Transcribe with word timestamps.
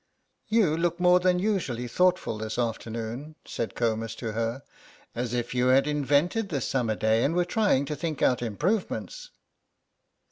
"You 0.47 0.75
look 0.77 0.99
more 0.99 1.19
than 1.19 1.37
usually 1.37 1.87
thoughtful 1.87 2.39
this 2.39 2.57
afternoon," 2.57 3.35
said 3.45 3.75
Comus 3.75 4.15
to 4.15 4.31
her, 4.31 4.63
"as 5.13 5.35
if 5.35 5.53
you 5.53 5.67
had 5.67 5.85
invented 5.85 6.49
this 6.49 6.65
summer 6.67 6.95
day 6.95 7.23
and 7.23 7.35
were 7.35 7.45
trying 7.45 7.85
to 7.85 7.95
think 7.95 8.23
out 8.23 8.41
improvements." 8.41 9.29